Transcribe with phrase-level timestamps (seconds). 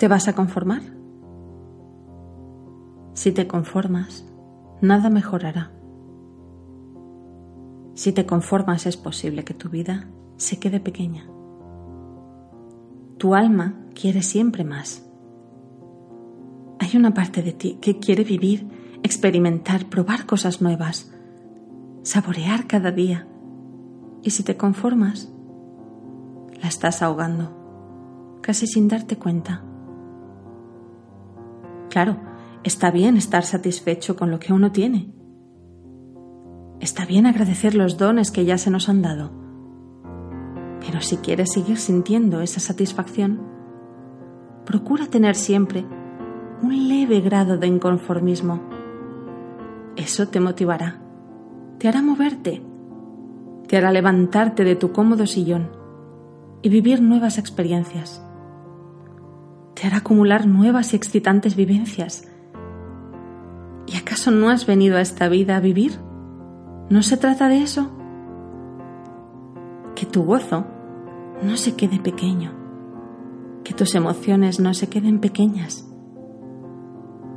[0.00, 0.80] ¿Te vas a conformar?
[3.12, 4.26] Si te conformas,
[4.80, 5.72] nada mejorará.
[7.92, 10.08] Si te conformas es posible que tu vida
[10.38, 11.28] se quede pequeña.
[13.18, 15.06] Tu alma quiere siempre más.
[16.78, 18.66] Hay una parte de ti que quiere vivir,
[19.02, 21.12] experimentar, probar cosas nuevas,
[22.04, 23.28] saborear cada día.
[24.22, 25.30] Y si te conformas,
[26.58, 29.66] la estás ahogando, casi sin darte cuenta.
[31.90, 32.16] Claro,
[32.62, 35.12] está bien estar satisfecho con lo que uno tiene.
[36.78, 39.32] Está bien agradecer los dones que ya se nos han dado.
[40.80, 43.40] Pero si quieres seguir sintiendo esa satisfacción,
[44.64, 45.84] procura tener siempre
[46.62, 48.60] un leve grado de inconformismo.
[49.96, 51.02] Eso te motivará,
[51.78, 52.62] te hará moverte,
[53.66, 55.70] te hará levantarte de tu cómodo sillón
[56.62, 58.24] y vivir nuevas experiencias
[59.80, 62.28] te hará acumular nuevas y excitantes vivencias.
[63.86, 65.98] ¿Y acaso no has venido a esta vida a vivir?
[66.90, 67.90] ¿No se trata de eso?
[69.94, 70.66] Que tu gozo
[71.42, 72.52] no se quede pequeño,
[73.64, 75.88] que tus emociones no se queden pequeñas.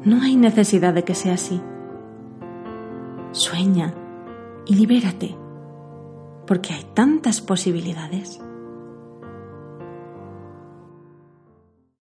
[0.03, 1.61] No hay necesidad de que sea así.
[3.31, 3.93] Sueña
[4.65, 5.37] y libérate,
[6.45, 8.41] porque hay tantas posibilidades.